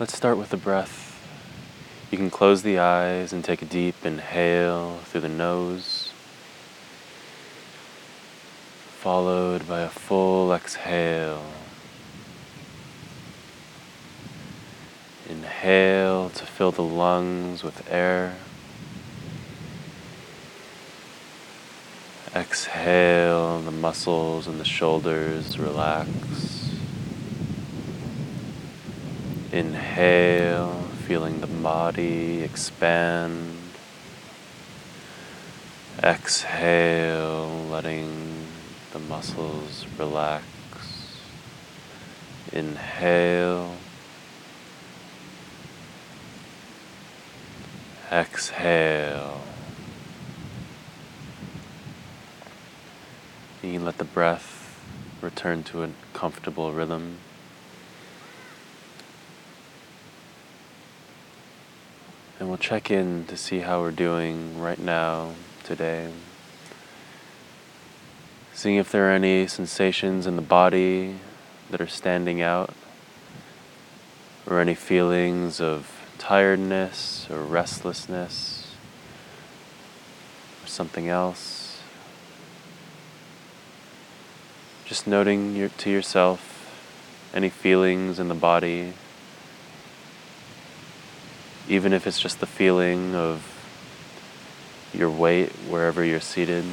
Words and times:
Let's 0.00 0.16
start 0.16 0.38
with 0.38 0.48
the 0.48 0.56
breath. 0.56 1.20
You 2.10 2.16
can 2.16 2.30
close 2.30 2.62
the 2.62 2.78
eyes 2.78 3.34
and 3.34 3.44
take 3.44 3.60
a 3.60 3.66
deep 3.66 3.96
inhale 4.02 4.96
through 5.04 5.20
the 5.20 5.28
nose, 5.28 6.10
followed 8.98 9.68
by 9.68 9.80
a 9.80 9.90
full 9.90 10.54
exhale. 10.54 11.44
Inhale 15.28 16.30
to 16.30 16.46
fill 16.46 16.72
the 16.72 16.82
lungs 16.82 17.62
with 17.62 17.86
air. 17.90 18.36
Exhale, 22.34 23.60
the 23.60 23.70
muscles 23.70 24.46
and 24.46 24.58
the 24.58 24.64
shoulders 24.64 25.58
relax. 25.58 26.59
Inhale, 29.52 30.82
feeling 31.08 31.40
the 31.40 31.48
body 31.48 32.42
expand. 32.42 33.56
Exhale, 36.00 37.66
letting 37.68 38.46
the 38.92 39.00
muscles 39.00 39.86
relax. 39.98 40.44
Inhale. 42.52 43.74
Exhale. 48.12 49.40
You 53.62 53.72
can 53.72 53.84
let 53.84 53.98
the 53.98 54.04
breath 54.04 54.80
return 55.20 55.64
to 55.64 55.82
a 55.82 55.90
comfortable 56.14 56.72
rhythm. 56.72 57.18
And 62.40 62.48
we'll 62.48 62.56
check 62.56 62.90
in 62.90 63.26
to 63.26 63.36
see 63.36 63.58
how 63.58 63.82
we're 63.82 63.90
doing 63.90 64.58
right 64.58 64.78
now, 64.78 65.34
today. 65.62 66.10
Seeing 68.54 68.76
if 68.76 68.90
there 68.90 69.10
are 69.10 69.12
any 69.12 69.46
sensations 69.46 70.26
in 70.26 70.36
the 70.36 70.42
body 70.42 71.16
that 71.68 71.82
are 71.82 71.86
standing 71.86 72.40
out, 72.40 72.72
or 74.46 74.58
any 74.58 74.74
feelings 74.74 75.60
of 75.60 75.92
tiredness 76.16 77.28
or 77.30 77.42
restlessness, 77.42 78.74
or 80.64 80.66
something 80.66 81.08
else. 81.08 81.82
Just 84.86 85.06
noting 85.06 85.54
your, 85.56 85.68
to 85.68 85.90
yourself 85.90 86.72
any 87.34 87.50
feelings 87.50 88.18
in 88.18 88.28
the 88.28 88.34
body, 88.34 88.94
even 91.70 91.92
if 91.92 92.04
it's 92.04 92.18
just 92.18 92.40
the 92.40 92.46
feeling 92.46 93.14
of 93.14 93.46
your 94.92 95.08
weight 95.08 95.50
wherever 95.68 96.04
you're 96.04 96.18
seated. 96.18 96.64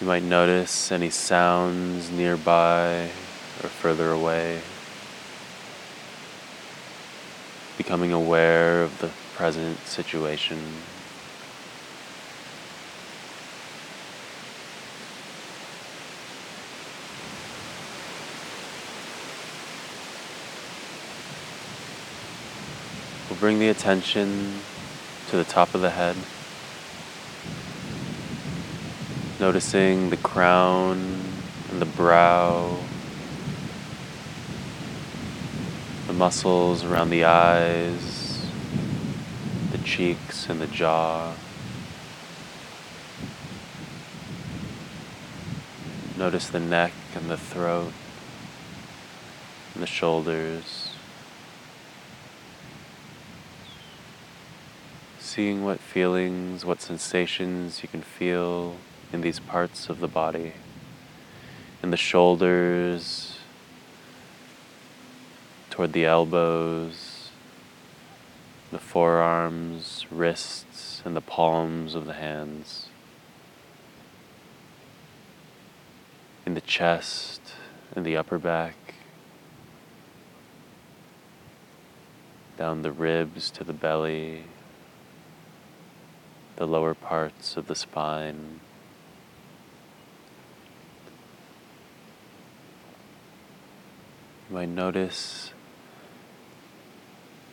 You 0.00 0.06
might 0.08 0.24
notice 0.24 0.90
any 0.90 1.08
sounds 1.08 2.10
nearby 2.10 3.04
or 3.62 3.68
further 3.68 4.10
away. 4.10 4.60
Becoming 7.78 8.12
aware 8.12 8.82
of 8.82 8.98
the 8.98 9.10
present 9.36 9.78
situation. 9.86 10.58
We'll 23.30 23.38
bring 23.38 23.60
the 23.60 23.68
attention 23.68 24.58
to 25.28 25.36
the 25.36 25.44
top 25.44 25.72
of 25.76 25.82
the 25.82 25.90
head, 25.90 26.16
noticing 29.38 30.10
the 30.10 30.16
crown 30.16 31.22
and 31.70 31.80
the 31.80 31.86
brow, 31.86 32.76
the 36.08 36.12
muscles 36.12 36.82
around 36.82 37.10
the 37.10 37.22
eyes, 37.22 38.44
the 39.70 39.78
cheeks 39.78 40.48
and 40.48 40.60
the 40.60 40.66
jaw. 40.66 41.32
Notice 46.18 46.48
the 46.48 46.58
neck 46.58 46.92
and 47.14 47.30
the 47.30 47.36
throat 47.36 47.92
and 49.74 49.82
the 49.84 49.86
shoulders. 49.86 50.89
Seeing 55.30 55.64
what 55.64 55.78
feelings, 55.78 56.64
what 56.64 56.82
sensations 56.82 57.84
you 57.84 57.88
can 57.88 58.02
feel 58.02 58.74
in 59.12 59.20
these 59.20 59.38
parts 59.38 59.88
of 59.88 60.00
the 60.00 60.08
body, 60.08 60.52
in 61.84 61.92
the 61.92 61.96
shoulders, 61.96 63.38
toward 65.70 65.92
the 65.92 66.04
elbows, 66.04 67.30
the 68.72 68.78
forearms, 68.80 70.04
wrists, 70.10 71.00
and 71.04 71.14
the 71.14 71.20
palms 71.20 71.94
of 71.94 72.06
the 72.06 72.14
hands, 72.14 72.88
in 76.44 76.54
the 76.54 76.60
chest 76.60 77.40
and 77.94 78.04
the 78.04 78.16
upper 78.16 78.36
back. 78.36 78.74
Down 82.58 82.82
the 82.82 82.90
ribs 82.90 83.48
to 83.52 83.62
the 83.62 83.72
belly, 83.72 84.42
the 86.60 86.66
lower 86.66 86.92
parts 86.92 87.56
of 87.56 87.68
the 87.68 87.74
spine. 87.74 88.60
You 94.46 94.56
might 94.56 94.68
notice 94.68 95.54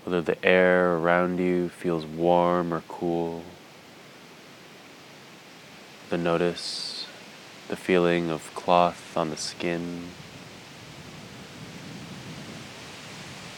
whether 0.03 0.21
the 0.21 0.43
air 0.45 0.97
around 0.97 1.39
you 1.39 1.69
feels 1.69 2.05
warm 2.05 2.73
or 2.73 2.83
cool. 2.89 3.43
The 6.09 6.17
notice 6.17 7.07
the 7.69 7.77
feeling 7.77 8.29
of 8.29 8.53
cloth 8.55 9.15
on 9.15 9.29
the 9.29 9.37
skin. 9.37 10.09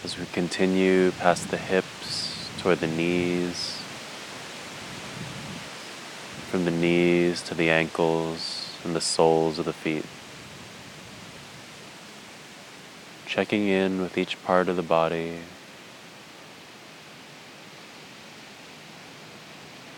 As 0.03 0.15
we 0.15 0.27
continue 0.27 1.09
past 1.09 1.49
the 1.49 1.57
hips 1.57 2.51
toward 2.59 2.81
the 2.81 2.87
knees 2.87 3.78
from 6.49 6.65
the 6.65 6.71
knees 6.71 7.43
to 7.43 7.53
the 7.53 7.69
ankles 7.69 8.75
and 8.83 8.95
the 8.95 9.01
soles 9.01 9.59
of 9.59 9.65
the 9.65 9.73
feet. 9.73 10.05
Checking 13.27 13.67
in 13.67 14.01
with 14.01 14.17
each 14.17 14.43
part 14.43 14.67
of 14.67 14.75
the 14.75 14.81
body, 14.81 15.41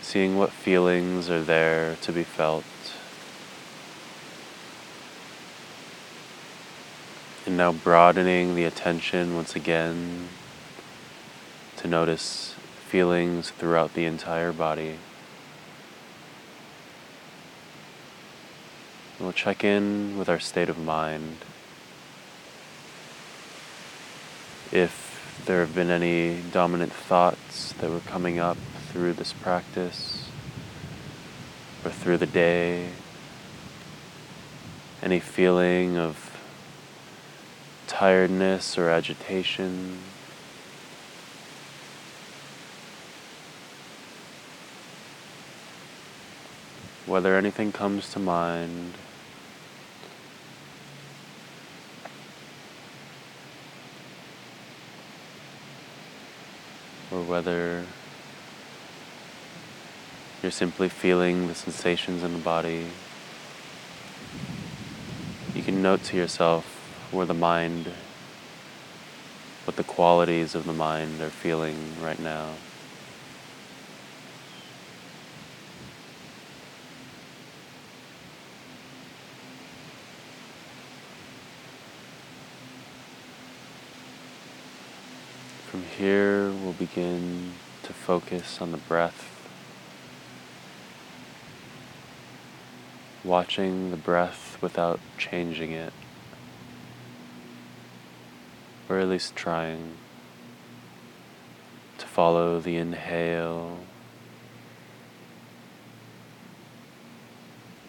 seeing 0.02 0.38
what 0.38 0.52
feelings 0.52 1.30
are 1.30 1.42
there 1.42 1.96
to 2.02 2.12
be 2.12 2.24
felt. 2.24 2.66
And 7.46 7.56
now 7.56 7.72
broadening 7.72 8.56
the 8.56 8.66
attention 8.66 9.36
once 9.36 9.56
again 9.56 10.28
to 11.78 11.88
notice 11.88 12.56
feelings 12.90 13.52
throughout 13.52 13.94
the 13.94 14.04
entire 14.04 14.52
body. 14.52 14.98
We'll 19.22 19.34
check 19.34 19.64
in 19.64 20.18
with 20.18 20.30
our 20.30 20.40
state 20.40 20.68
of 20.68 20.80
mind. 20.80 21.38
If 24.72 25.44
there 25.46 25.60
have 25.60 25.76
been 25.76 25.92
any 25.92 26.42
dominant 26.52 26.92
thoughts 26.92 27.74
that 27.74 27.92
were 27.92 28.00
coming 28.00 28.40
up 28.40 28.58
through 28.90 29.14
this 29.14 29.32
practice 29.32 30.28
or 31.86 31.92
through 31.92 32.18
the 32.18 32.26
day, 32.26 32.90
any 35.04 35.20
feeling 35.20 35.98
of 35.98 36.36
tiredness 37.86 38.76
or 38.76 38.90
agitation. 38.90 40.00
Whether 47.06 47.38
anything 47.38 47.72
comes 47.72 48.12
to 48.14 48.20
mind. 48.20 48.96
Or 57.12 57.22
whether 57.24 57.84
you're 60.42 60.52
simply 60.52 60.90
feeling 60.90 61.48
the 61.48 61.56
sensations 61.56 62.24
in 62.24 62.34
the 62.34 62.40
body. 62.40 62.88
You 65.54 65.62
can 65.62 65.82
note 65.82 66.04
to 66.06 66.18
yourself 66.18 66.66
where 67.12 67.26
the 67.26 67.34
mind, 67.34 67.88
what 69.66 69.76
the 69.76 69.84
qualities 69.84 70.56
of 70.56 70.66
the 70.66 70.74
mind 70.74 71.22
are 71.22 71.30
feeling 71.30 71.76
right 72.02 72.20
now. 72.20 72.52
From 85.72 85.84
here, 85.84 86.52
we'll 86.52 86.74
begin 86.74 87.54
to 87.84 87.94
focus 87.94 88.60
on 88.60 88.74
the 88.74 88.78
breath, 88.78 89.50
watching 93.24 93.90
the 93.90 93.96
breath 93.96 94.58
without 94.62 95.00
changing 95.18 95.72
it, 95.72 95.94
or 98.90 99.00
at 99.00 99.08
least 99.08 99.34
trying 99.34 99.94
to 102.00 102.06
follow 102.06 102.60
the 102.60 102.76
inhale. 102.76 103.78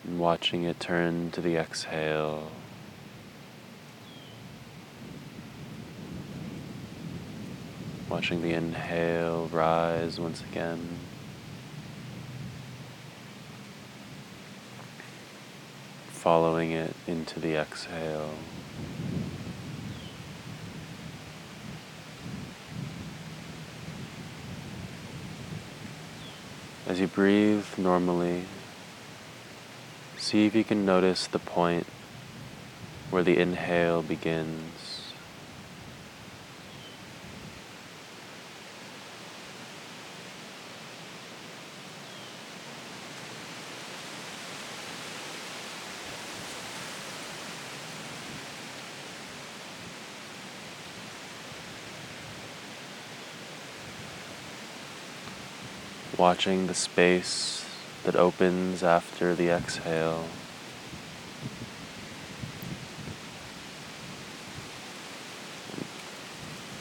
And 0.05 0.21
watching 0.21 0.63
it 0.63 0.79
turn 0.79 1.33
to 1.33 1.41
the 1.41 1.57
exhale. 1.57 2.53
Watching 8.13 8.43
the 8.43 8.53
inhale 8.53 9.49
rise 9.51 10.21
once 10.21 10.43
again. 10.43 10.99
Following 16.09 16.73
it 16.73 16.95
into 17.07 17.41
the 17.41 17.57
exhale. 17.57 18.35
As 26.87 27.01
you 27.01 27.07
breathe 27.07 27.65
normally, 27.79 28.45
see 30.19 30.45
if 30.45 30.55
you 30.55 30.65
can 30.65 30.85
notice 30.85 31.27
the 31.27 31.39
point 31.39 31.87
where 33.09 33.23
the 33.23 33.39
inhale 33.39 34.03
begins 34.03 34.92
watching 56.23 56.69
the 56.69 56.75
space 56.75 57.69
that 58.05 58.15
opens 58.15 58.85
after 58.85 59.35
the 59.35 59.49
exhale. 59.49 60.25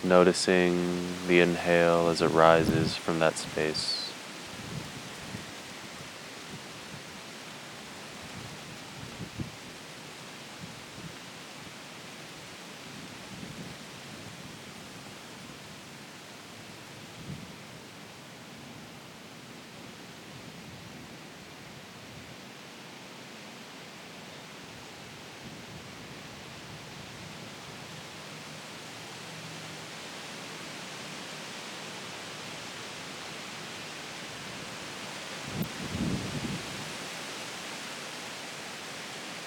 Noticing 0.03 1.07
the 1.27 1.39
inhale 1.39 2.07
as 2.09 2.21
it 2.21 2.27
rises 2.27 2.95
from 2.95 3.17
that 3.17 3.35
space. 3.35 4.00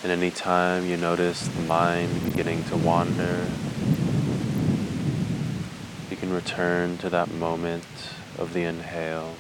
And 0.05 0.13
anytime 0.13 0.85
you 0.85 0.99
notice 0.99 1.49
the 1.49 1.63
mind 1.63 2.25
beginning 2.27 2.63
to 2.65 2.77
wander, 2.77 3.47
you 6.11 6.17
can 6.19 6.31
return 6.31 6.99
to 6.99 7.09
that 7.09 7.33
moment 7.33 7.87
of 8.37 8.53
the 8.53 8.65
inhale. 8.65 9.35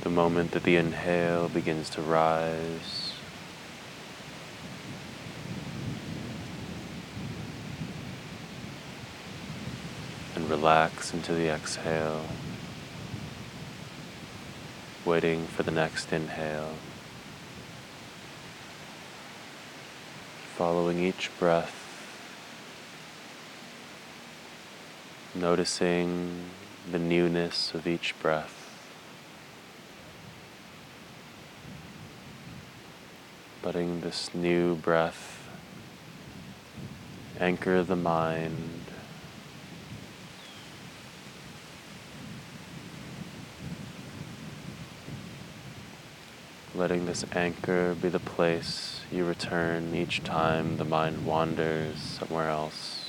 The 0.00 0.10
moment 0.10 0.50
that 0.50 0.64
the 0.64 0.74
inhale 0.74 1.48
begins 1.48 1.88
to 1.90 2.02
rise. 2.02 3.12
And 10.34 10.50
relax 10.50 11.14
into 11.14 11.34
the 11.34 11.50
exhale, 11.50 12.26
waiting 15.04 15.46
for 15.46 15.62
the 15.62 15.70
next 15.70 16.12
inhale. 16.12 16.74
Following 20.56 20.98
each 21.04 21.30
breath, 21.38 21.74
noticing 25.34 26.44
the 26.90 26.98
newness 26.98 27.74
of 27.74 27.86
each 27.86 28.18
breath. 28.22 28.54
Letting 33.62 34.00
this 34.00 34.30
new 34.32 34.76
breath 34.76 35.46
anchor 37.38 37.82
the 37.82 37.94
mind. 37.94 38.80
Letting 46.74 47.04
this 47.04 47.26
anchor 47.32 47.94
be 48.00 48.08
the 48.08 48.20
place 48.20 48.95
you 49.12 49.24
return 49.24 49.94
each 49.94 50.22
time 50.24 50.76
the 50.78 50.84
mind 50.84 51.24
wanders 51.24 51.98
somewhere 52.00 52.48
else. 52.48 53.02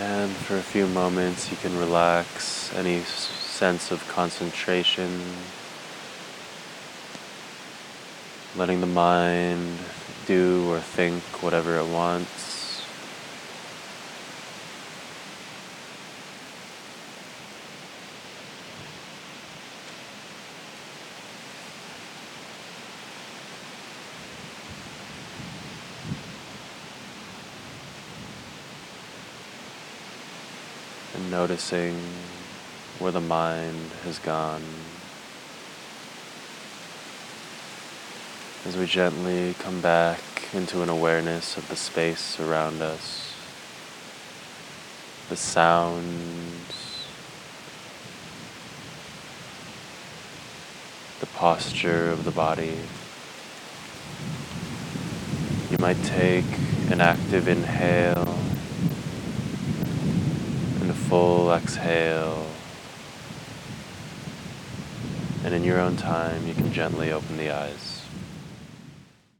And 0.00 0.30
for 0.30 0.44
a 0.58 0.62
few 0.62 0.88
moments, 0.88 1.52
you 1.52 1.56
can 1.56 1.78
relax 1.78 2.74
any 2.74 3.00
sense 3.02 3.92
of 3.92 4.06
concentration, 4.08 5.22
letting 8.56 8.80
the 8.80 8.86
mind 8.86 9.78
do 10.26 10.68
or 10.68 10.80
think 10.80 11.22
whatever 11.42 11.78
it 11.78 11.86
wants. 11.86 12.57
And 31.18 31.32
noticing 31.32 31.98
where 33.00 33.10
the 33.10 33.20
mind 33.20 33.90
has 34.04 34.20
gone. 34.20 34.62
As 38.64 38.76
we 38.76 38.86
gently 38.86 39.54
come 39.58 39.80
back 39.80 40.20
into 40.52 40.80
an 40.80 40.88
awareness 40.88 41.56
of 41.56 41.68
the 41.68 41.74
space 41.74 42.38
around 42.38 42.82
us, 42.82 43.34
the 45.28 45.36
sounds, 45.36 47.04
the 51.18 51.26
posture 51.26 52.10
of 52.10 52.24
the 52.24 52.30
body. 52.30 52.78
You 55.68 55.78
might 55.78 56.00
take 56.04 56.46
an 56.90 57.00
active 57.00 57.48
inhale 57.48 58.37
full 61.08 61.50
exhale. 61.50 62.46
And 65.42 65.54
in 65.54 65.64
your 65.64 65.80
own 65.80 65.96
time, 65.96 66.46
you 66.46 66.52
can 66.52 66.70
gently 66.70 67.12
open 67.12 67.38
the 67.38 67.50
eyes. 67.50 67.97